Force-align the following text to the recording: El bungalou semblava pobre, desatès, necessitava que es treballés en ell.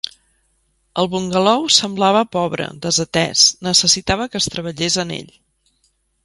El 1.01 1.09
bungalou 1.15 1.67
semblava 1.75 2.23
pobre, 2.37 2.65
desatès, 2.87 3.45
necessitava 3.69 4.27
que 4.33 4.41
es 4.45 4.49
treballés 4.57 4.99
en 5.05 5.15
ell. 5.21 5.31